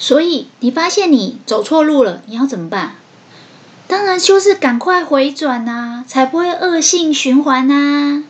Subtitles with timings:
[0.00, 2.96] 所以你发现你走错路了，你要怎么办？
[3.86, 8.24] 当然就是赶快回转呐，才不会恶性循环呐。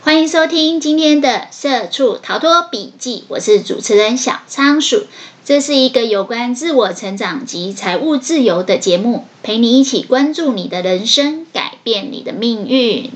[0.00, 5.06] 欢迎收听今天的《社畜逃脱笔记》，我是主持人小仓鼠。
[5.44, 13.12] 这是一个有关自我成长及财务自由的节目，陪你一起关注你的人生，改变你的命运。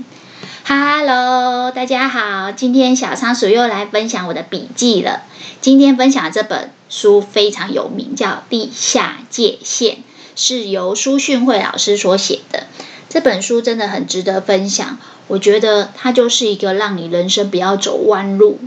[0.64, 5.22] Hello，大家好，今天小仓鼠又来分享我的笔记了。
[5.60, 9.96] 今天分享这本书非常有名，叫《地下界限》，
[10.36, 12.66] 是由苏训慧老师所写的。
[13.08, 18.58] 这本书真的很值得分享，我觉得它就是一个让你人生不要走弯路、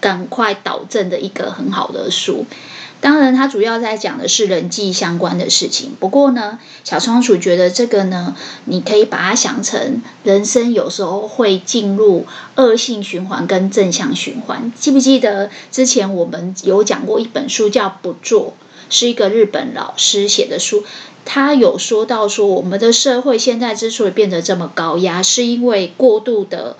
[0.00, 2.46] 赶快导正的一个很好的书。
[3.00, 5.92] 当然，它主要在讲的是人际相关的事情。
[6.00, 12.26] 不过呢，小仓鼠觉得这个呢，你可以把它想成人生有时候会进入
[12.56, 14.72] 恶性循环跟正向循环。
[14.76, 18.54] 记不记得之前我们有讲过一本书叫《不做》，
[18.90, 20.84] 是一个日本老师写的书。
[21.24, 26.76] 他有说到说，我们的社会现在之所以变得这么高压，是因为过度的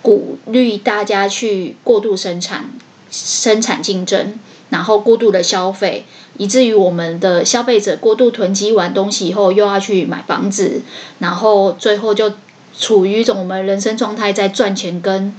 [0.00, 2.70] 鼓励大家去过度生产、
[3.10, 4.38] 生产竞争。
[4.68, 6.04] 然后过度的消费，
[6.38, 10.82] 以至于我们的消费者过度囤积完东西以后，又要去买房子，
[11.18, 12.32] 然后最后就
[12.78, 15.34] 处于一种我们人生状态在赚钱跟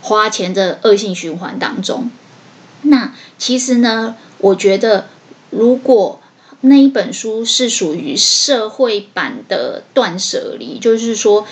[0.00, 2.10] 花钱的恶性循环当中。
[2.82, 5.06] 那其实呢，我觉得
[5.50, 6.20] 如果
[6.62, 11.46] 那一本书是属于社会版的断舍离，就是说，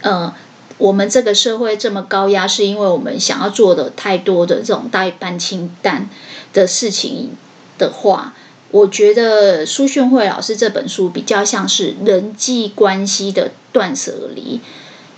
[0.00, 0.34] 呃。
[0.82, 6.10] 我们这个社会这么高压，是因为我们想要做的太多的这种代办清单
[6.52, 7.36] 的事情
[7.78, 8.34] 的话，
[8.72, 14.60] 我觉得苏训慧老师这本书比较像是人际关系的断舍离，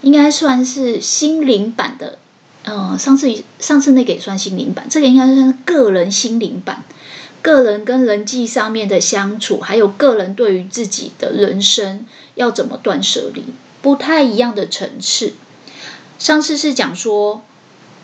[0.02, 2.18] 应该算是心灵版的。
[2.66, 6.84] 嗯，上次上次那个也算心灵版，这个应该算是个人心灵版，
[7.40, 13.44] 个人跟人际上面的相处，还有个人对于自己的人生要怎么断舍离，
[13.80, 15.32] 不太一样的层次。
[16.18, 17.42] 上次是讲说，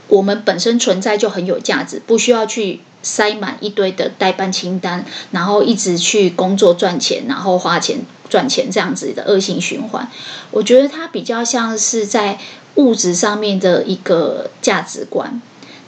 [0.08, 10.10] 我们本身存在就很有价值，不需要去塞满一堆的待办清单，然后一直去工作赚钱，然后花钱赚钱这样子的恶性循环。
[10.50, 12.38] 我觉得它比较像是在
[12.74, 15.40] 物质上面的一个价值观。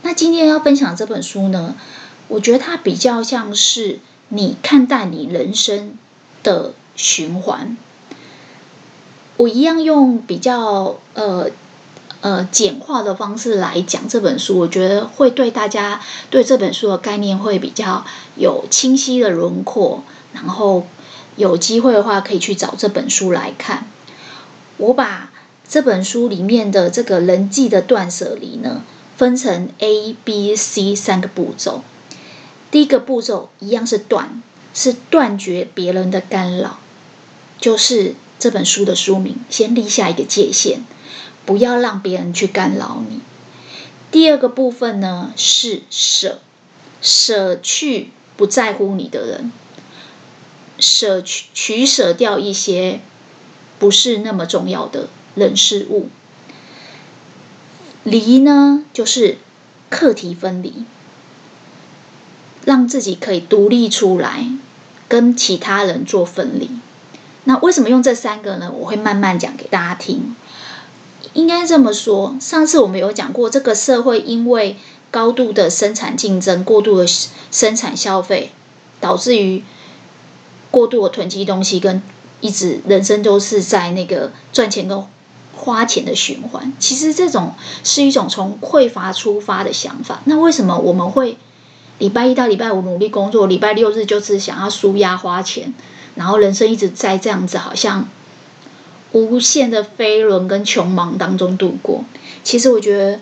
[0.03, 1.75] 那今天要分享这本书呢，
[2.29, 5.99] 我觉得它比较像是你看待你人生
[6.45, 7.77] 的循环。
[9.39, 11.51] 我一样用比较呃。
[12.23, 16.01] 呃，简化的方式来讲这本书，我觉得会对大家
[16.31, 18.07] 对这本书的概念会比较
[18.37, 20.05] 有清晰的轮廓。
[20.33, 20.87] 然后
[21.37, 23.87] 有机会的话，可以去找这本书来看。
[24.79, 25.31] 我把
[25.69, 28.83] 这本书里面的这个人际的断舍离呢，
[29.17, 31.83] 分成 A、B、C 三个步骤。
[32.71, 34.41] 第一个步骤一样是断，
[34.73, 36.79] 是断绝别人的干扰，
[37.59, 40.85] 就是这本书的书名，先立下一个界限。
[41.45, 43.21] 不要让别人去干扰你。
[44.11, 46.39] 第二个部分呢，是舍，
[47.01, 49.53] 舍去不在乎你的人，
[50.79, 53.01] 舍去取舍掉一些
[53.79, 56.09] 不是那么重要的人事物。
[58.05, 59.39] 离呢，就是
[59.89, 60.85] 课题分离，
[62.65, 64.47] 让自己可以独立出来，
[65.09, 66.71] 跟其他人做分离。
[67.45, 68.71] 那为什么用这三个呢？
[68.73, 70.37] 我会慢慢讲给大家听。
[71.35, 74.77] 应该这么说，上次我们有讲过，这个社会因为
[75.11, 77.07] 高度的生产竞争、过度的
[77.51, 78.53] 生产消费，
[79.01, 79.65] 导致于
[80.71, 82.03] 过度的囤积东西，跟
[82.41, 85.05] 一直人生都是在那个赚钱跟
[85.55, 86.73] 花钱的循环。
[86.79, 90.21] 其实这种是一种从匮乏出发的想法。
[90.27, 91.39] 那为什么我们会
[91.99, 95.73] 礼拜一到礼拜五努力工作，礼拜六日就是想要舒压花钱，
[96.15, 98.09] 然后人生一直在这样子，好像。
[99.13, 102.05] 无限的飞轮跟穷忙当中度过。
[102.43, 103.21] 其实我觉得，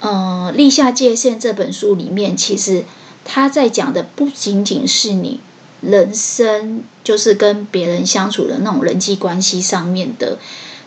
[0.00, 2.84] 嗯、《立下界限》这本书里面，其实
[3.24, 5.40] 他在讲的不仅仅是你
[5.80, 10.38] 人生，就是跟别人相处的那种人际关系上面的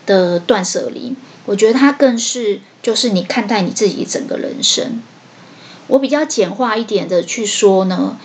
[0.06, 1.16] 的断舍离。
[1.46, 5.02] 我觉得它更是就是你看待你自己整个人生。
[5.88, 8.18] 我比较简化一点的去说呢，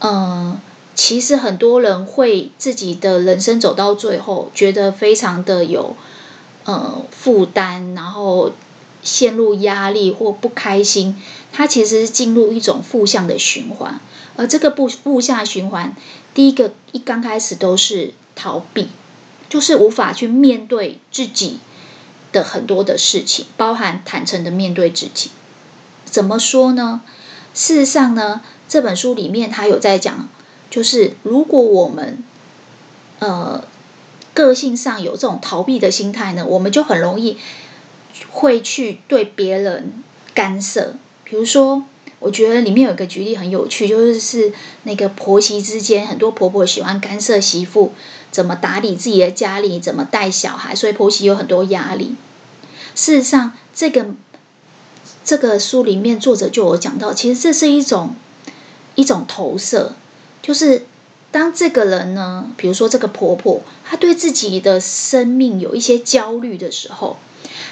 [0.00, 0.60] 嗯、
[1.02, 5.96] 其实很多人会自己的人生走到最后，觉得非常的有
[6.64, 8.52] 呃负担，然后
[9.02, 11.16] 陷入压力或不开心。
[11.54, 13.98] 他其实是进入一种负向的循环，
[14.36, 15.96] 而这个负负向循环，
[16.34, 18.88] 第一个一刚开始都是逃避，
[19.48, 21.60] 就是无法去面对自己
[22.30, 25.30] 的很多的事情，包含坦诚的面对自己。
[26.04, 27.00] 怎么说呢？
[27.54, 28.42] 事实上呢？
[28.68, 30.28] 这本书里面他有在讲，
[30.70, 32.22] 就是如果我们
[33.18, 33.64] 呃
[34.32, 37.36] 个性上有这种逃避的心态呢，我们就很容易
[38.30, 39.92] 会去对别人
[40.32, 40.94] 干涉。
[41.24, 41.84] 比如说，
[42.20, 44.52] 我觉得里面有一个举例很有趣，就是是
[44.84, 47.92] 那个婆媳之间，很多婆婆喜欢干涉媳妇
[48.30, 52.14] 怎么打理自己的家里，怎么带小孩，所以婆媳有很多压力。
[52.94, 54.06] 事实上，这个
[55.24, 58.14] 这个书里面作者就有讲到，其实这是一种。
[58.96, 59.94] 一种投射，
[60.42, 60.86] 就是
[61.30, 67.18] 当这个人呢，比如说这个婆婆，她对自己的生命有一些焦虑的时候，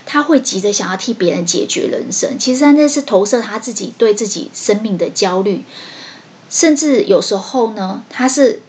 [0.06, 2.38] 她会急着想要替别人解决人生。
[2.38, 5.64] 其实她那是投射她自己对自己生命的焦虑，
[6.50, 8.62] 甚至有时候呢，她是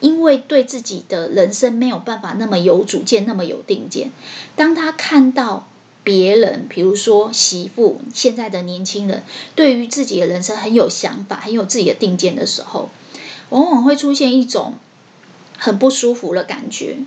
[0.00, 4.12] 因为对自己的人生没有办法那么有主见，那么有定见。
[4.56, 5.68] 当她看到。
[6.04, 9.22] 别人，比如说媳妇，现在的年轻人，
[9.54, 12.90] 对于自己的人生很有想法，很有自己的定见的时候，
[13.50, 14.74] 往往会出现一种
[15.58, 16.98] 很不舒服的感觉。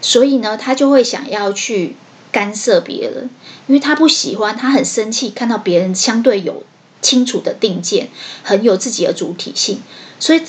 [0.00, 1.96] 所以呢，他就会想要去
[2.30, 3.30] 干涉别人，
[3.66, 6.64] 因为他不喜欢，他很生气，看到别人相对有
[7.00, 8.08] 清楚的定见，
[8.42, 9.80] 很有自己的主体性，
[10.20, 10.42] 所以。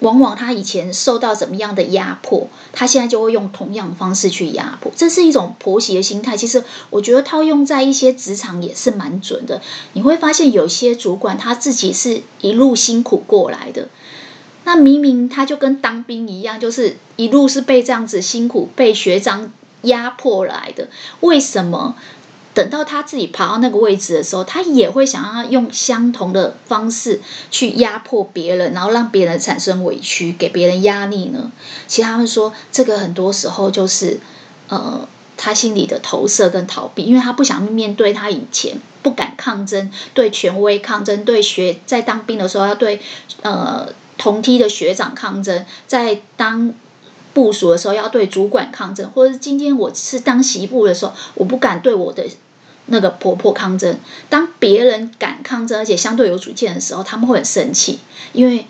[0.00, 6.36] 往往他以前受到怎么样的压迫，他现在就会用同样的方式去压迫，这是一种婆媳的心态。
[6.36, 9.62] 其实我觉得套用在一些职场也是蛮准的。
[9.94, 13.88] 你会发现有些主管他自己是一路辛苦过来的，
[14.64, 19.52] 那明明他就跟当兵一样，就是一路是被这样子辛苦被学长
[19.82, 20.88] 压迫来的，
[21.20, 21.96] 为什么？
[22.54, 27.20] 等到他自己爬到那个位置的时候，他也会想要用相同的方式
[27.50, 31.50] 去压迫别人，然后让别人产生委屈，给别人压力呢？
[31.88, 34.20] 其实他们说，这个很多时候就是
[34.68, 35.06] 呃，
[35.36, 43.00] 他心里的投射跟逃避，因为他不想面对他以前不敢抗争，对权威抗争，对学在当兵的时候要对
[43.42, 46.72] 呃同梯的学长抗争，在当
[47.32, 52.24] 部署的时候要对主管抗争，或者是今天我是当媳妇的时候，我不敢对我的。
[52.86, 53.98] 那个婆婆抗争，
[54.28, 58.00] 当别人敢抗争，而且相对有主见的时候，他们会很生气，
[58.32, 58.66] 因为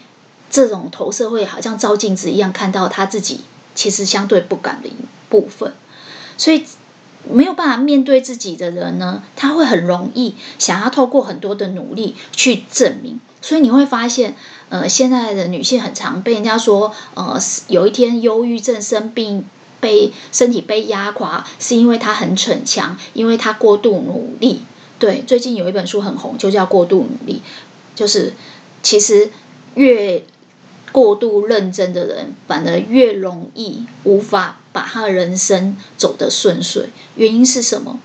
[0.50, 3.40] 这种投射会好像照镜子一样，看到他自己
[3.74, 4.94] 其实相对不敢的一
[5.28, 5.72] 部分，
[6.36, 6.64] 所以
[7.28, 14.36] 没有办法面对自己的人呢，他会很容易想要透过很多的努力去证明，所以你会发现，
[14.68, 19.46] 呃，现在的女性很常被人家说，呃，有一天忧郁症生病。
[19.84, 24.62] 被身体被压垮，是因为他很逞强，因为他过度努力。
[24.98, 27.42] 对，最近有一本书很红，就叫《过度努力》，
[27.98, 28.32] 就是
[28.82, 29.30] 其实
[29.74, 30.24] 越
[30.90, 36.88] 过度认真的人，反而越容易无法把他的人生走得顺遂。
[37.16, 38.00] 原因是什么？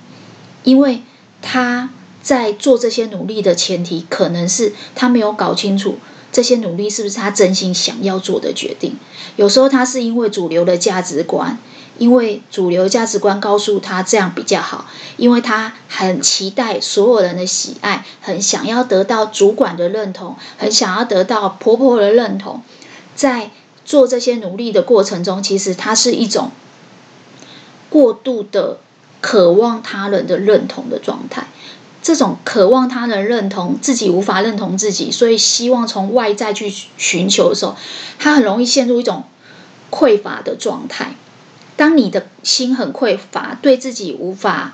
[0.65, 1.03] 因为
[1.41, 1.91] 他
[2.21, 5.97] 在做这些努力的前提，可能是他没有搞清楚。
[6.31, 8.95] 这些努力是不是他真心想要做的决定？
[9.35, 11.57] 有时候他是因为主流的价值观，
[11.97, 14.85] 因为主流价值观告诉他这样比较好，
[15.17, 22.61] 因为他很期待所有人的喜爱，很想要得到主管的认同，很想要得到婆婆的认同。
[23.15, 23.51] 在
[23.83, 26.51] 做这些努力的过程中，其实他是一种
[27.89, 28.77] 过度的
[29.19, 31.47] 渴望他人的认同的状态。
[32.01, 37.75] 这种渴望他人认同自己无法认同自己，所以希望从外在去寻求的时候，
[38.17, 39.25] 他很容易陷入一种
[39.91, 41.15] 匮乏的状态。
[41.75, 44.73] 当你的心很匮乏，对自己无法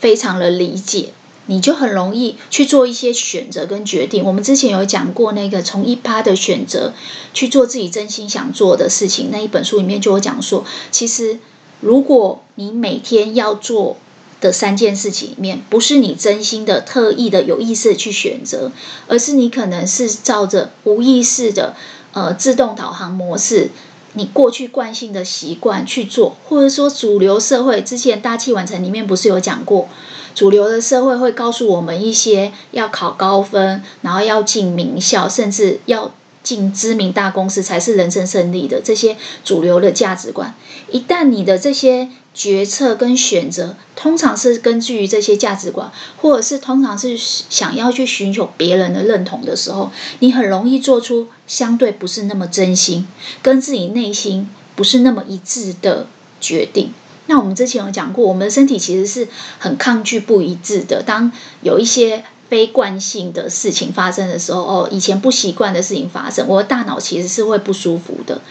[0.00, 1.12] 非常的理解，
[1.46, 4.24] 你就很容易去做一些选择跟决定。
[4.24, 6.92] 我们之前有讲过那个从一趴的选择
[7.32, 11.38] 去做自己真心想做的事情，那一本书里面就有讲说，其实
[11.80, 13.96] 如果你每天要做。
[14.44, 18.70] 的三件事情里面，不是你真心的、特意的、有意识的去选择，
[19.08, 21.74] 而是你可能是照着无意识的
[22.12, 23.70] 呃自动导航模式，
[24.12, 29.88] 你过去惯性的习惯去做，或者说主流社会之前大器晚成里面不是有讲过，
[30.34, 40.54] 主流的社会会告诉我们一些要考高分，然后要进名校，甚至要进知名大公司才是人生胜利的这些主流的价值观，
[40.90, 42.10] 一旦你的这些。
[42.34, 53.06] 决策跟选择通常是根据于这些价值观，或者是通常是想要去寻求别人的认同的时候，你很容易做出相对不是那么真心，
[53.40, 56.08] 跟自己内心不是那么一致的
[56.40, 56.92] 决定。
[57.26, 61.02] 那我们之前有讲过，我们的身体其实是很抗拒不一致的。
[61.02, 68.42] 当有一些非惯性的事情发生的时候，哦，以前不习惯的事情发生，我的大脑其实是会不舒服的。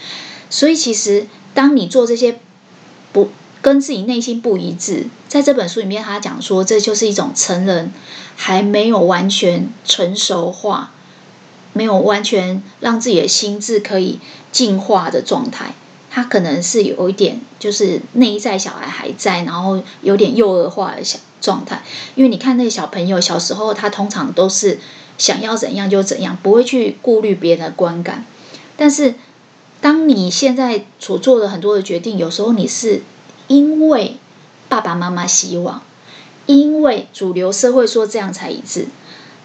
[0.50, 2.40] 所以，其实当你做这些
[3.12, 3.30] 不
[3.64, 7.90] 跟自己内心不一致，在这本书里面，他讲说，这就是一种成人
[8.36, 10.90] 还没有完全成熟化
[11.72, 14.20] 没有完全让自己的心智可以
[14.52, 15.74] 进化的状态。
[16.10, 21.82] 他可能是有一点，就是内在小孩还在，然后有点幼儿化的小状态。
[22.16, 24.78] 因为你看那个小朋友小时候，他通常都是
[25.16, 28.26] 想要怎样就怎样，不会去顾虑别人的观感。
[28.76, 29.14] 但是，
[29.80, 33.02] 当你现在所做的很多的决定，有时候你是
[33.48, 34.16] 因为
[34.68, 35.82] 爸爸妈妈希望，
[36.46, 38.86] 因为主流社会说这样才一致。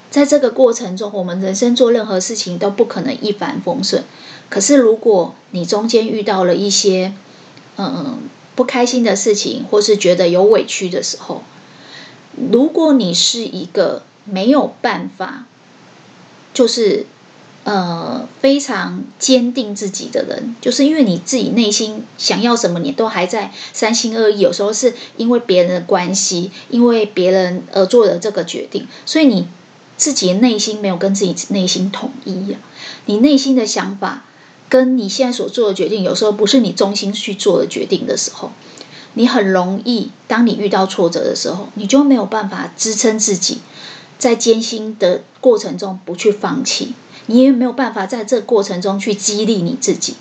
[0.10, 4.04] 在这个过程中，我们人生做任何事情都不可能一帆风顺。
[4.50, 7.14] 可是，如果你中间遇到了一些
[7.78, 8.18] 嗯
[8.56, 11.44] 不开心的事情，或是觉得有委屈的时候，
[12.52, 15.46] 如果你是一个没有办法，
[16.56, 17.06] 就是
[17.70, 24.40] 呃非常坚定自己的人，就是因为你自己内心想要什么，你都还在三心二意。
[24.40, 29.48] 有时候是因为别人的关系，因为别人而做的这个决定，所以你
[29.98, 32.58] 自己的内心没有跟自己内心统一呀，
[33.06, 34.24] 你内心的想法。
[34.68, 38.52] 跟你现在所做的决定，有时候不是你中心去做的决定的时候，
[39.16, 43.62] 你很容易，当你遇到挫折的时候，你就没有办法支撑自己，
[44.20, 46.94] 在艰辛的过程中不去放弃，
[47.26, 50.16] 你也没有办法在这过程中去激励你自己，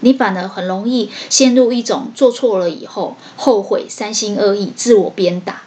[0.00, 5.62] 你反而很容易陷入一种做错了以后后悔、三心二意、自我鞭打。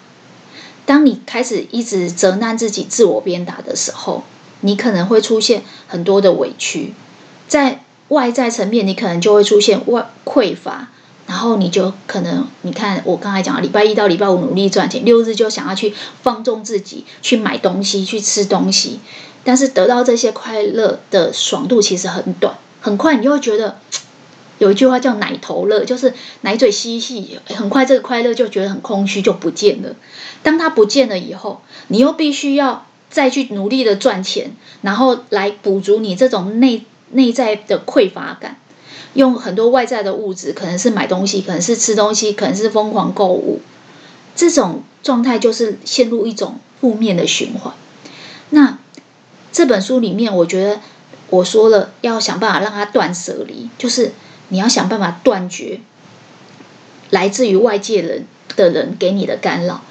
[0.85, 4.21] 当你开始一直责难自己、自我鞭打的时候，
[4.61, 6.93] 你可能会出现很多的委屈，
[7.47, 7.81] 在。
[8.09, 10.87] 外在层面，你可能就会出现外匮乏，
[11.27, 15.93] 然后你就可能，你看我刚才讲，礼拜一到礼拜五努力赚钱，六日就想要去
[16.23, 19.01] 放纵自己，去买东西，去吃东西，
[19.43, 23.77] 但是得到这些快乐的爽度其实很短，很快你就会觉得，
[24.57, 29.95] 有一句话叫“奶头乐”，就是奶嘴吸一吸，很快这个快乐就觉得很空虚，就不见了。
[30.41, 36.83] 当它不见了以后，你又必须要再去努力的赚钱，然后来补足你这种内。
[37.09, 38.57] 内在的匮乏感，
[39.13, 43.61] 用很多外在的物质，可能是买东西，可能是吃东西，可能是疯狂购物，
[44.35, 47.73] 这种状态就是陷入一种负面的循环。
[48.51, 48.77] 那
[49.51, 50.81] 这本书里面，我觉得
[51.29, 54.13] 我说了，要想办法让它断舍离，就是
[54.49, 55.81] 你要想办法断绝
[57.09, 59.81] 来自于外界人的人给你的干扰。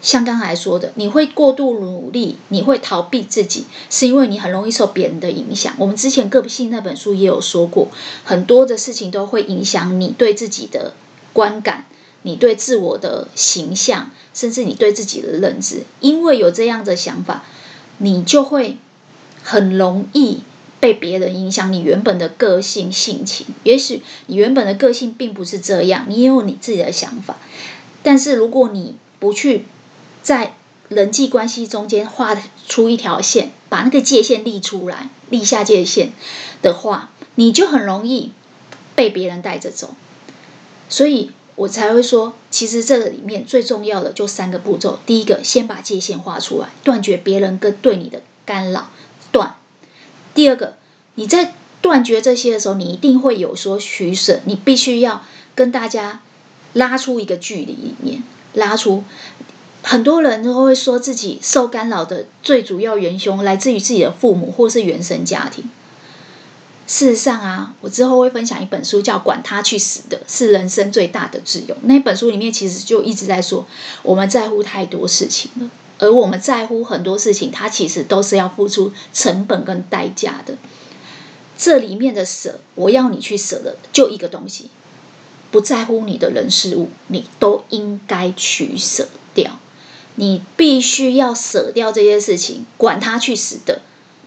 [0.00, 5.74] 像刚才说的，你会过度努力，你会逃避自己，是因为你很容易受别人的影响。
[5.76, 7.88] 我们之前个性那本书也有说过，
[8.22, 10.94] 很多的事情都会影响你对自己的
[11.32, 11.86] 观感，
[12.22, 15.82] 你对自我的形象，甚至你对自己的认知。
[16.00, 17.44] 因为有这样的想法，
[17.98, 18.76] 你就会
[19.42, 20.42] 很容易
[20.78, 23.46] 被别人影响你原本的个性性情。
[23.64, 27.38] 也许你原本的个性并不是这样，你也有你自己的想法，
[28.04, 29.64] 但是如果你不去。
[30.28, 30.56] 在
[30.90, 36.12] 人际关系中间画出一条线，把那个界限立出来，立下界限
[36.60, 38.32] 的话，你就很容易
[38.94, 39.94] 被别人带着走。
[40.90, 48.90] 所以我才会说，其实这个里面最重要的就三个步骤：第一个，先把界限画出来，断绝别人跟对你的干扰，
[49.32, 49.54] 断；
[50.34, 50.76] 第二个，
[51.14, 56.20] 你在断绝这些的时候，你一定会有所取舍，你必须要跟大家
[56.74, 59.04] 拉出一个距离，里面拉出。
[59.82, 65.70] 很多人都会说自己受干扰的最主要元凶来自于自己的父母或是原生家庭。
[66.86, 71.76] 事实上啊，我之后会分享一本书，叫《管他去死的》，是人生最大的自由。
[71.82, 73.66] 那本书里面其实就一直在说，
[74.02, 80.56] 我们在乎太多事情了，而我们在乎很多事情，它其实都是要付出成本跟代价的。
[81.58, 84.70] 这里面的舍，我要你去舍的就一个东西，
[85.50, 89.58] 不在乎你的人事物，你都应该取舍掉。
[90.20, 93.82] 你必须要舍掉这些事情，管他去死的，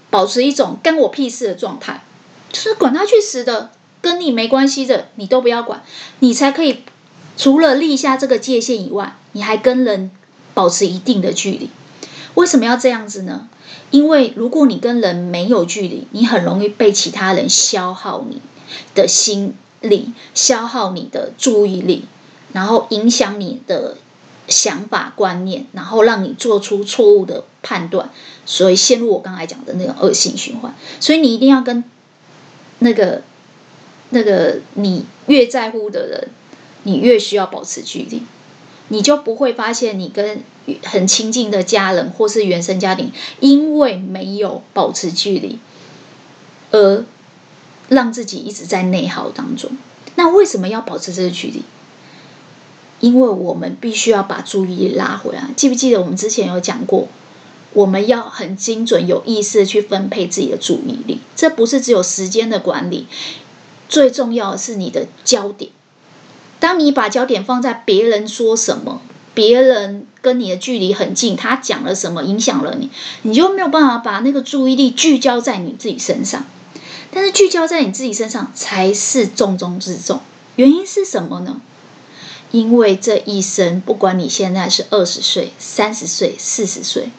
[0.09, 2.05] 保持一种干我屁事的状态，
[2.49, 3.71] 就是管他去死的，
[4.01, 5.83] 跟你没关系的，你都不要管，
[6.19, 6.83] 你才可以
[7.35, 10.11] 除了立下这个界限以外，你还跟人
[10.53, 11.69] 保持一定的距离。
[12.35, 13.49] 为什么要这样子呢？
[13.89, 18.41] 因为如果你跟人没有距离，你很容易被其他人消耗你
[18.95, 22.05] 的心力，消耗你的注意力，
[22.53, 23.97] 然后影响你的。
[24.47, 28.09] 想法观念，然后让你做出错误的判断，
[28.45, 30.75] 所以陷入我刚才讲的那种恶性循环。
[30.99, 31.83] 所以你一定要跟
[32.79, 33.23] 那个
[34.09, 36.29] 那个你越在乎的人，
[36.83, 38.23] 你越需要保持距离，
[38.89, 40.43] 你就不会发现你跟
[40.83, 45.59] 很亲近的家人或是原生家庭，因为没有保持距离，
[46.71, 47.05] 而
[47.89, 49.71] 让自己一直在内耗当中。
[50.15, 51.63] 那为什么要保持这个距离？
[53.01, 57.09] 因为我们必须要把注意力拉回来，记不记得我们之前有讲过，
[57.73, 61.19] 我们要很精准、有意识的去分配自己的注意力。
[61.35, 63.07] 这不是只有时间的管理，
[63.89, 65.71] 最重要的是你的焦点。
[66.59, 69.01] 当你把焦点放在别人说什么，
[69.33, 72.91] 别人跟你的距离很近，他讲了什么影响了你，
[73.23, 76.45] 你就没有办法把那个注意力聚焦在你自己身上。
[77.09, 80.19] 但是聚焦在你自己身上才是重中之重。
[80.55, 81.59] 原因是什么呢？
[82.51, 87.09] 因为这一生，不管你现在是二十岁、三十岁、四十岁，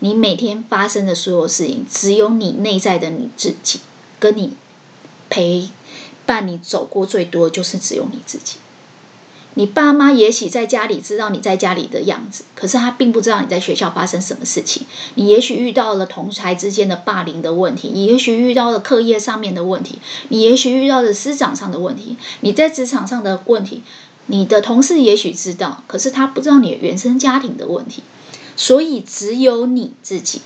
[0.00, 3.80] 你每天发生的所有事情，只有你内在的你自己，
[4.18, 4.54] 跟你
[5.30, 5.68] 陪
[6.26, 8.56] 伴你走过最多，就是只有你自己。
[9.56, 14.84] 你爸妈也许在家里知道你在家里的样子，可是他并不知道你在学校发生什么事情。
[15.14, 23.84] 你也许遇到了同侪之间的霸凌的问题，你也许遇到了课业上面的问题，你也许遇到了师长上的问题，你在职场上的问题，
[24.26, 28.02] 你的同事也许知道，可是他不知道你的原生家庭的问题。
[28.56, 30.40] 所以只有你自己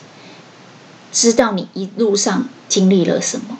[1.12, 3.58] 知道你一路上经历了什么，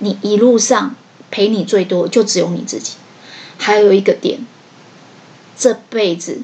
[0.00, 0.96] 你一路上
[1.30, 2.94] 陪你最多就只有你自己。
[3.58, 4.40] 还有一个点。
[5.58, 6.42] 这辈子，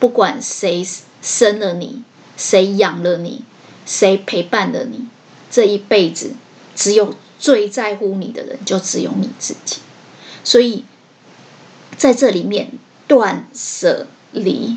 [0.00, 0.84] 不管谁
[1.22, 2.02] 生了你，
[2.36, 3.44] 谁养了你，
[3.86, 5.06] 谁陪伴了你，
[5.52, 6.32] 这一辈子，
[6.74, 9.76] 只有最在乎你的人，就只有你自己。
[10.42, 10.84] 所以，
[11.96, 12.72] 在这里面
[13.06, 14.76] 断舍离，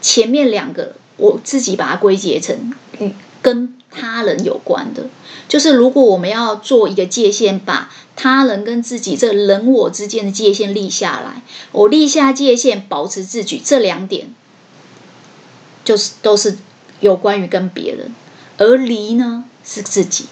[0.00, 5.06] 前面两个我自己把它归结成与跟他人有关的，
[5.48, 14.34] 就是如果我们要做一个界限，把他人跟自己这人我之间的界限立下来，我立下界限，保持自己，这两点
[15.84, 16.58] 就是都是
[17.00, 18.14] 有关于跟别人，
[18.58, 20.26] 而离呢是自己，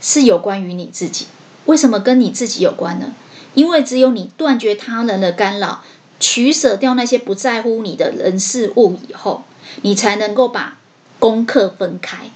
[0.00, 1.26] 是有关于你自己。
[1.66, 3.14] 为什么跟你自己有关呢？
[3.54, 5.82] 因为只有你断绝他人的干扰，
[6.18, 9.44] 取舍掉那些不在乎你的人事物以后，
[9.82, 10.78] 你才能够把
[11.18, 12.30] 功课分开、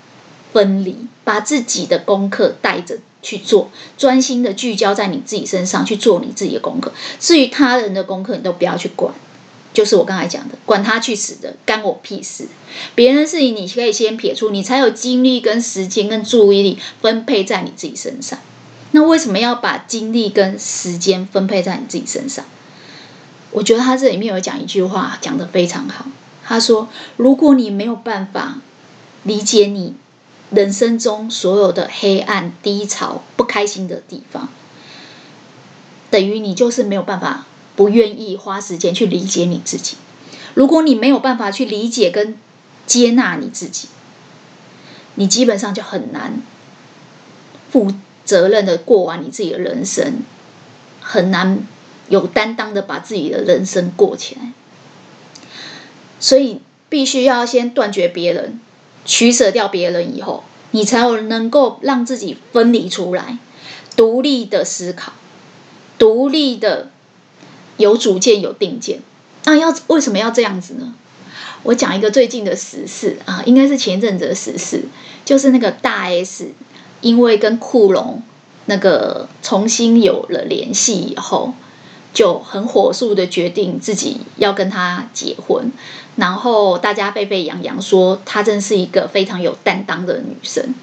[0.52, 2.98] 分离，把自己的功课带着。
[3.24, 6.92] 去做，专心的聚焦在你自己身上去做你自己的功课。
[7.18, 9.14] 至于他人的功课，你都不要去管。
[9.72, 12.46] 就是我刚才讲的，管他去死的，干我屁事。
[12.94, 18.38] 别人的事情你可以先撇出，你才有精力跟时间跟注意力分配在你自己身上。
[18.94, 22.44] 那为什么要把精力跟时间分配在你自己身上？
[23.50, 26.06] 我觉得他这里面有讲一句话，讲得非常好。
[26.44, 28.60] 他说：“如果你没有办法
[29.24, 29.96] 理解你。”
[30.50, 34.48] 人生中所有的黑暗、低潮、不开心的地方，
[36.10, 39.96] 等于你就是没有办法，不愿意花时间去理解你自己。
[40.52, 42.38] 如果你没有办法去理解跟
[42.86, 43.88] 接纳你自己，
[45.16, 46.40] 你基本上就很难
[47.72, 47.92] 负
[48.24, 50.22] 责任的过完你自己的人生，
[51.00, 51.58] 很难
[52.08, 54.52] 有担当的把自己的人生过起来。
[56.20, 58.60] 所以，必须要先断绝别人。
[59.06, 63.36] 取舍掉别人以后，你才有能够让自己分离出来，
[63.96, 65.12] 独立的思考，
[65.98, 66.88] 独立的
[67.76, 69.00] 有主见、有定见。
[69.44, 70.94] 那要为什么要这样子呢？
[71.64, 74.84] 我讲一个最近的时事啊，应该是前一阵子的时事，
[75.26, 76.52] 就是那个大 S
[77.04, 78.20] 因为跟库龙
[78.66, 81.54] 那个重新有了联系以后。
[82.14, 85.72] 就很火速的决定自己要跟他结婚，
[86.14, 90.76] 然后大家沸沸扬扬说她真是一个非常有担当的女生，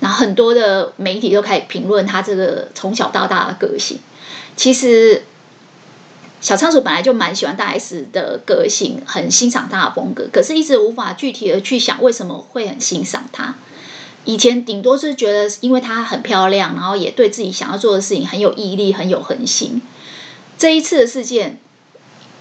[0.00, 3.98] 然后很多的媒体都开始评论她这个从小到大的个性。
[4.56, 5.24] 其实
[6.40, 13.56] 小仓鼠本来就蛮喜欢大 S 的个性，很欣赏她的风格，可是一直无法具体的去想为什么会很欣赏她。
[14.24, 19.82] 以前顶多是觉得因为她很漂亮，然后也对自己想要做的事情很有毅力，很有恒心。
[20.58, 21.58] 这一次的事件，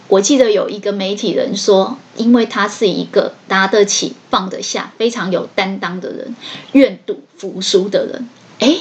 [0.07, 6.35] 我记得有一个媒体人说，因为她是一个拿得起放得下、非常有担当的人，
[6.73, 8.29] 愿赌服输的人。
[8.59, 8.77] 哎，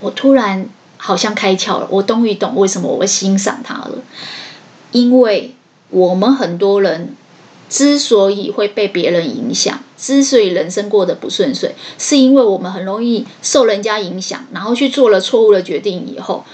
[0.00, 4.02] 我突然好像开窍了，我终于懂为什么我会欣赏他了。
[4.92, 5.54] 因为
[5.88, 7.16] 我们很多人
[7.70, 16.44] 之所以会被别人影响，之所以人生过得不顺遂，是因为我们很容易受人家影响，然后去做了错误的决定以后。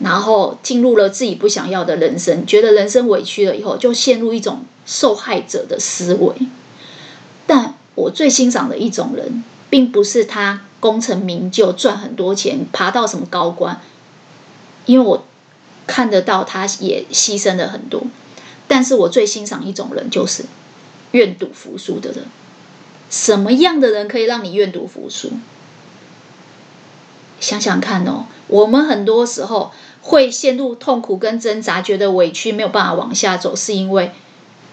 [0.00, 6.34] 然后进入了自己不想要的人生，觉得人生委屈了以后，就陷入一种受害者的思维。
[7.48, 13.80] 但我最欣赏的一种人，并不是他功成名就、赚很多钱、爬到什么高官，
[14.86, 15.24] 因为我
[15.88, 18.04] 看得到他也牺牲了很多。
[18.68, 20.44] 但是我最欣赏一种人，就是
[21.10, 22.24] 愿赌服输的人。
[23.10, 25.30] 什么样的人可以让你愿赌服输？
[27.40, 29.72] 想想看哦，我们很多时候。
[30.00, 34.10] 会陷入痛苦跟挣扎，觉得委屈没有办法往下走，是因为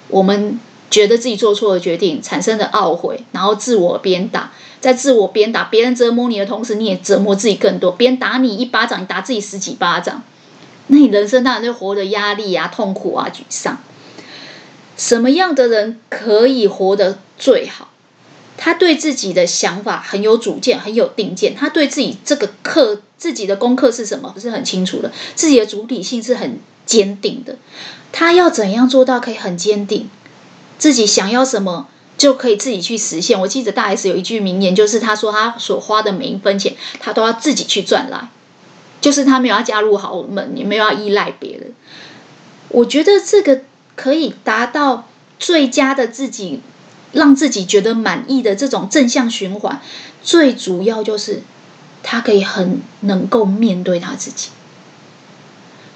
[0.08, 0.58] 我们
[0.90, 7.92] 觉得自己做错了决定，产生的懊悔，然后自我鞭打，在自我鞭打，别人折磨你的同时，你也折磨自己更多。
[7.92, 10.24] 别人打你一巴掌，你打自己十几巴掌，
[10.88, 13.80] 那你人生当然就活得压力啊、痛苦啊、沮丧。
[14.96, 17.90] 什么样的人可以活得最好？
[18.58, 21.54] 他对自己的想法很有主见，很有定见。
[21.54, 25.12] 他对自己这个课、自己的功课是什么，不是很清楚的。
[25.36, 27.58] 自己的主体性是很坚定的。
[28.12, 30.10] 他要怎样做到可以很坚定？
[30.78, 31.88] 自己想要什么
[32.18, 33.40] 就可以自己去实现。
[33.42, 38.30] 我记得大 S 有一句名言，就是他说他所花的每一分钱，他都要自己去赚来，
[39.02, 41.74] 就是他没有要加入豪门，也没有要依赖别人。
[42.70, 43.62] 我觉得这个
[43.98, 46.62] 可以达到最佳的自己。
[47.16, 49.82] 让自己觉得满意的这种正向循环，
[50.22, 51.42] 最主要就是
[52.04, 54.50] 他可以很能够面对他自己。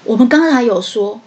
[0.04, 1.20] 我们刚才有说，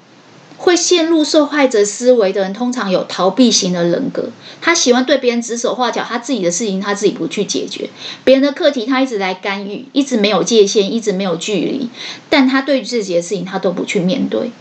[0.58, 4.32] 会陷入受害者思维的人，通常有逃避型的人格。
[4.60, 7.92] 他喜欢对别人指手画脚，他自己的事情他自己不去解决，
[8.24, 11.92] 别人的课题他一直来干预，一直没有界限，一直没有距离。
[12.32, 14.52] 但他对自己的事情他都不去面对，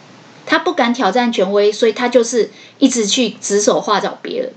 [0.45, 4.53] 他不敢挑战权威，所以他就是一直去指手画脚别人。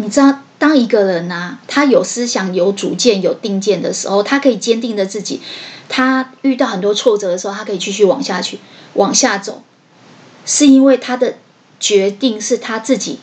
[0.00, 5.40] 你知道，当一个人啊，他有思想、有主见、有定见的时候，他可以坚定的自己。
[5.88, 8.60] 他遇到很多挫折的时候，他可以继续往下去、
[8.94, 9.64] 往下走，
[10.46, 11.38] 是因为他的
[11.80, 13.18] 决定是他自己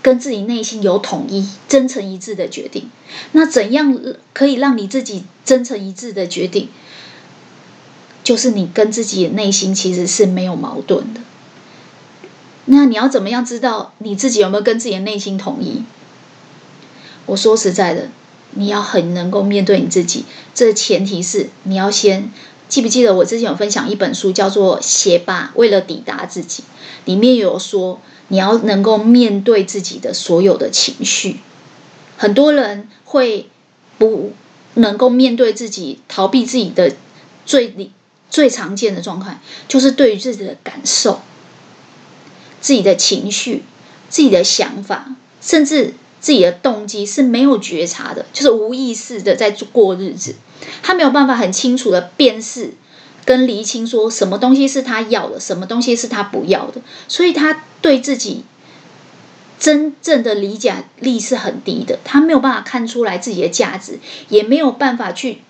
[0.00, 2.90] 跟自己内心有统一、真诚一致的决定。
[3.32, 4.00] 那怎样
[4.32, 6.70] 可以让你自己真诚一致的决定？
[8.24, 11.20] 就是你跟自己的内心其实是没有矛盾的。
[12.64, 15.82] 那你要怎么样知道你自己有没有跟自己的内心统一？
[17.26, 18.08] 我说实在的，
[18.52, 22.30] 你要很能够面对你自己，这前提是你要先
[22.68, 26.62] 记不记得我之前有分享一本书，叫做《学霸为了抵达自己》，
[27.04, 31.40] 里面有说你要能够面对自己的所有的情绪。
[32.16, 33.48] 很多人会
[33.98, 34.32] 不
[34.74, 36.94] 能够面对自己，逃避自己的
[37.44, 37.90] 最
[38.30, 41.20] 最常见的状态，就是对于自己的感受、
[42.60, 43.64] 自己的情绪、
[44.08, 45.94] 自己的想法，甚至。
[46.26, 50.34] 自己的动机是没有觉察的，就是无意识的在过日子，
[50.82, 52.74] 他没有办法很清楚的辨识
[53.24, 58.42] 跟厘清，说什么东西是他要的，什么东西是他不要的，所以他对自己
[59.60, 65.42] 真正的理解力是很低的，他没有办法看出来自己的价值，也没有办法去，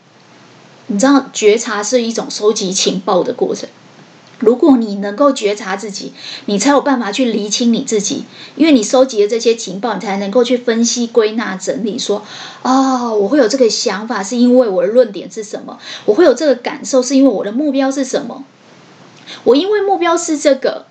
[0.89, 3.67] 你知道，觉察是一种收集情报的过程。
[4.39, 6.13] 如果你能够觉察自己，
[6.45, 8.25] 你才有办法去厘清你自己，
[8.57, 12.23] 因为你收集的这些情报，你才能够去分析、归纳、整理，说：
[12.63, 15.79] 哦，我会有这个想法，是因为我的论点是什么？
[16.05, 18.45] 我会有这个感受，是因为我的目标是什么？
[19.45, 20.85] 我因为目标是这个，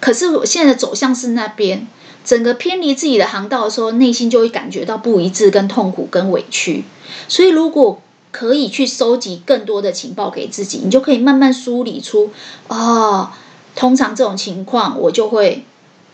[0.00, 1.86] 可是我现在的走向是那边，
[2.24, 6.84] 整个偏离自己的航道的时候，内心就会感觉到不一致、跟痛苦、跟委屈。
[7.28, 8.00] 所以如果
[8.38, 12.30] 可以去收集更多的情报给自己，你就可以慢慢梳理出，
[12.68, 13.30] 哦，
[13.74, 15.64] 通常这种情况我就会，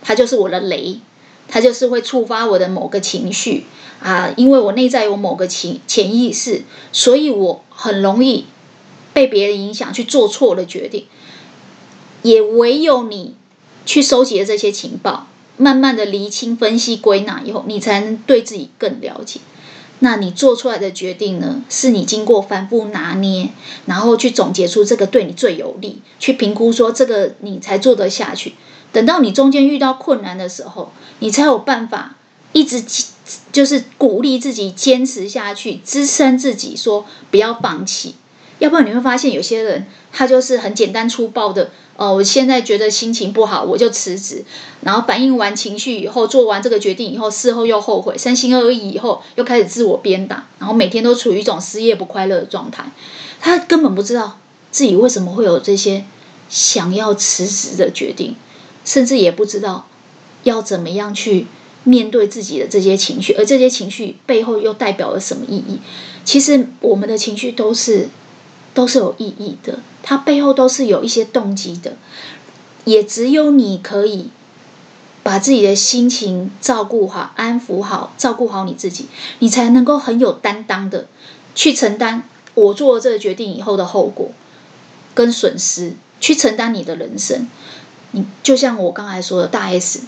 [0.00, 1.00] 它就是我的雷，
[1.48, 3.66] 它就是会触发我的某个情绪
[4.00, 8.46] 啊，因为我内在有某个情潜意识，所以我很容易
[9.12, 11.04] 被别人影响去做错了决定。
[12.22, 13.34] 也唯有你
[13.84, 15.26] 去收集了这些情报，
[15.58, 19.40] 慢慢的厘清、分析、归纳以后，你才能对自己更了解。
[20.04, 21.62] 那你做出来的决定呢？
[21.70, 23.48] 是你经过反复拿捏，
[23.86, 28.52] 然后去总结出这个对你最有利，去评估说这个你才做得下去。
[28.92, 32.16] 等到你中间遇到困难的时候，你才有办法
[32.52, 32.84] 一直
[33.50, 38.14] 就是鼓励自己坚持下去，支撑自己说不要放弃。
[38.58, 41.70] 要不然你会发现有些人他就是很简单粗暴的。
[41.96, 44.44] 哦，我现在觉得心情不好，我就辞职，
[44.80, 52.84] 然后反映完情绪以后，做完这个决定以后，事后又后悔，三心二意以后，又开始自我鞭打，然后每天都处于一种失业不快乐的状态。
[53.38, 54.40] 他根本不知道
[54.72, 56.04] 自己为什么会有这些
[56.48, 58.34] 想要辞职的决定，
[58.84, 59.86] 甚至也不知道
[60.42, 61.46] 要怎么样去
[61.84, 65.78] 面对自己的这些情绪，而这些情绪背后又代表了什么意义？
[66.24, 68.08] 其实我们的情绪都是。
[68.74, 71.96] 都是有意义的，它背后都是有一些动机的，
[72.84, 74.30] 也只有你可以
[75.22, 79.06] 把自己的心情照顾好、安抚好、照顾好你自己，
[79.38, 81.06] 你才能够很有担当的
[81.54, 84.32] 去承担我做了这个决定以后的后果
[85.14, 87.48] 跟损失，去承担你的人生。
[88.10, 90.02] 你就像我刚才说的，大 S，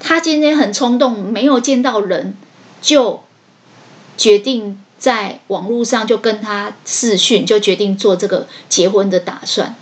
[0.00, 2.36] 他今天很冲动，没有见到人
[2.82, 3.22] 就
[4.16, 4.82] 决定。
[4.98, 9.76] 在网络上就跟他视讯，就决定做这个结婚的打算。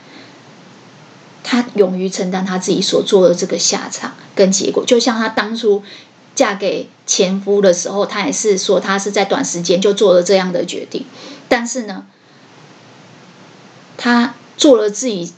[1.42, 4.84] 他勇于承担他自己所做的这个下场，跟结果。
[4.84, 5.82] 就像他当初
[6.34, 11.06] 嫁给前夫的时候，他也是说他是在短时间就做了这样的决定，
[11.48, 12.04] 但是呢，
[13.96, 15.32] 他做了自己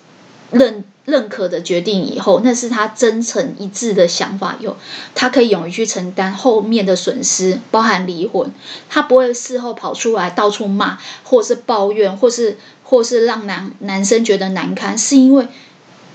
[0.51, 4.77] 认认可的决定以后，那是他真诚一致的想法以后，
[5.14, 8.53] 她可以勇于去承担后面的损失，包含离婚，
[8.90, 15.49] 他不会事后跑出来到处骂，或是抱怨，或是或是让男男生觉得难堪，是因为。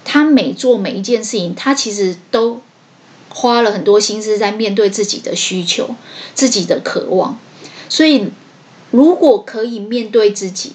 [0.06, 2.62] 他每做每一件事情，他其实都
[3.30, 5.96] 花了很多心思在面对自己的需求、
[6.36, 7.40] 自己的渴望。
[7.88, 8.28] 所以，
[8.92, 10.74] 如果可以面对自己，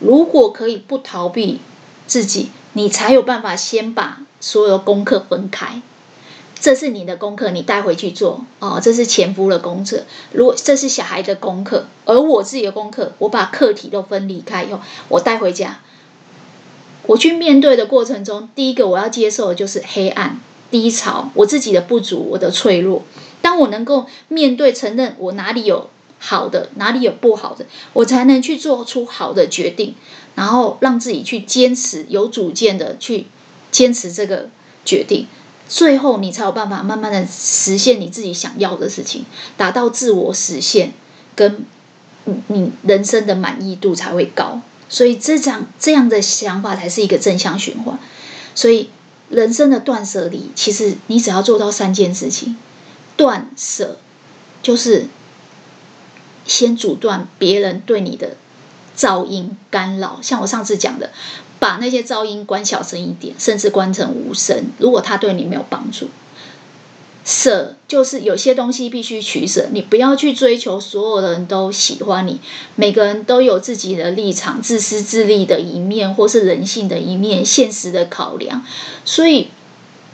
[0.00, 1.60] 如果可以不逃避
[2.08, 5.80] 自己，你才有办法先把所有功课分开。
[6.60, 8.80] 这是你的功课，你带回去做哦。
[8.82, 15.80] 这是前夫的功课，如果这是小孩的功课，而我自己的功课，我把课题都分离开以后，我带回家。
[17.06, 23.02] 我去面对的过程中，第一个我要接受的就是黑暗、低潮，我自己的不足，我的脆弱。
[23.42, 25.90] 当我能够面对、承认我哪里有
[26.26, 29.94] 好的，哪里有不好的，我才能去做出好的决定，
[30.34, 33.26] 然后让自己去坚持、有主见的去
[33.70, 34.48] 坚持这个
[34.86, 35.26] 决定。
[35.68, 39.26] 最后，你才有办法慢慢的实现你自己想要的事情，
[39.58, 40.94] 达到自我实现，
[41.36, 41.66] 跟
[42.46, 44.62] 你人生的满意度才会高。
[44.88, 47.98] 所以这样这样的想法才是一个正向循环。
[48.54, 48.88] 所以
[49.28, 52.56] 人生的断舍离，其实你只要做到三件事情：
[53.16, 53.98] 断舍，
[54.62, 55.08] 就是
[56.46, 58.36] 先阻断别人对你的
[58.96, 60.18] 噪音干扰。
[60.22, 61.10] 像我上次讲的，
[61.58, 64.66] 把那些噪音关小声一点，甚至关成无声。
[64.78, 66.08] 如果他对你没有帮助。
[67.26, 72.38] 舍就是有些东西必须取舍，你不要去追求所有的人都喜欢你，
[72.76, 78.62] 每个人都有自己的立场、自私自利的一面，或是人性的一面、现实的考量，
[79.06, 79.48] 所以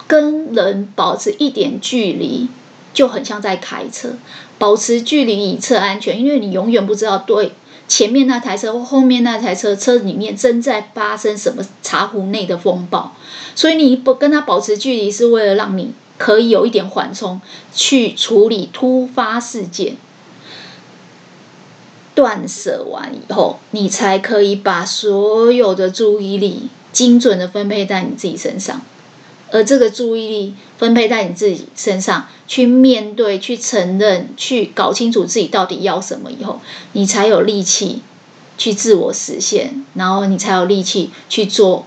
[0.06, 2.48] 跟人保持一点距离，
[2.92, 4.14] 就很像在开车，
[4.58, 7.52] 保持距离以测安全，因为你永远不知道对
[7.88, 13.16] 前面那台车或后面那台车车里面正在发生什么茶壶内的风暴，
[13.54, 15.92] 所以你不跟他保持距离，是为了让你。
[16.20, 17.40] 可以有一点缓冲，
[17.72, 19.96] 去处理突发事件。
[22.14, 28.82] 断舍完以后，你才可以把所有的注意力精准的分配在你自己身上。
[29.50, 36.60] 而这个注意力分配在你自己身上，去面对、去承认、去搞清楚自己到底要什么以后，
[36.92, 38.02] 你才有力气
[38.58, 41.86] 去自我实现，然后你才有力气去做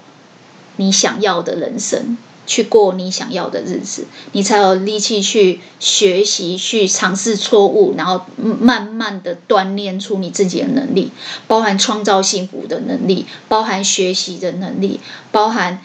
[0.78, 2.18] 你想要的人生。
[2.46, 11.10] 去过你想要的日子，你才有力气去学习、去尝试错误，然后慢慢的锻炼出你自己的能力，
[11.48, 15.00] 包含创造幸福的能力，包含学习的能力，
[15.32, 15.82] 包含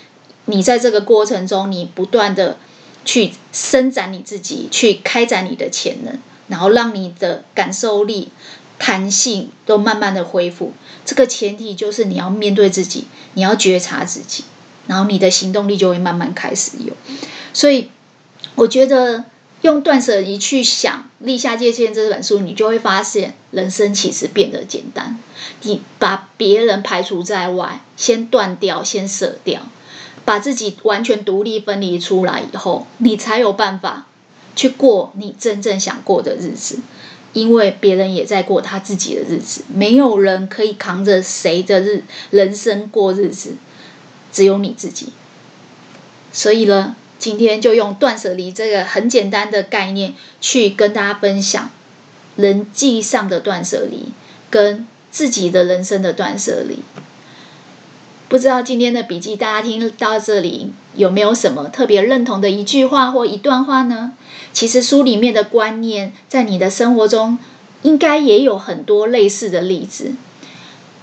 [0.49, 2.59] 你在这个过程中，你不断的
[3.05, 8.31] 去伸展你自己，去开展你的潜能，然后让你的感受力、
[8.79, 10.73] 弹性都慢慢的恢复。
[11.05, 14.45] 这个前提就是你要面对自己，你要觉察自己。
[14.87, 16.95] 然后你的行动力就会慢慢开始有，
[17.53, 17.91] 所以
[18.55, 19.27] 我觉得
[19.61, 25.19] 用断舍离去想《立下界限》这本书，你就会发现人生其实变得简单。
[25.61, 29.61] 你把别人排除在外，先断掉，先舍掉，
[30.29, 34.05] 把自己完全独立分离出来以后，你才有办法
[34.55, 36.81] 去过你真正想过的日子。
[37.33, 43.55] 因为别人也在过他自己的日子，没有人可以扛着谁的日人生过日子。
[44.31, 45.15] 只有你自己，
[46.31, 50.13] 所以呢，今天就用断舍离这个很简单的概念
[50.43, 51.71] 去跟大家分享
[52.37, 54.13] 人际上的断舍离，
[54.51, 56.81] 跟自己的人生的断舍离。
[58.29, 64.13] 不知道今天的笔记大家听到这里有没有什么特别认同的一句话或一段话呢？
[64.53, 67.39] 其实书里面的观念在你的生活中
[67.83, 70.13] 应该也有很多类似的例子。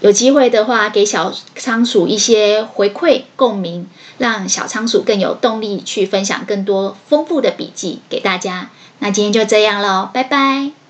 [0.02, 3.88] 有机会的话，给小仓鼠一些回馈共鸣，
[4.20, 8.70] 让小仓鼠更有动力去分享更多丰富的笔记给大家。
[9.00, 10.85] 那今天就这样喽，拜拜。